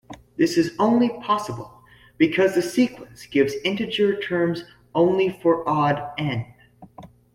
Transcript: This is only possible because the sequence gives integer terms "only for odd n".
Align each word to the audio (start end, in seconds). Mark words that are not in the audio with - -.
This 0.35 0.57
is 0.57 0.73
only 0.79 1.09
possible 1.21 1.83
because 2.17 2.55
the 2.55 2.61
sequence 2.63 3.27
gives 3.27 3.53
integer 3.63 4.19
terms 4.19 4.63
"only 4.95 5.29
for 5.43 5.63
odd 5.69 6.11
n". 6.17 6.51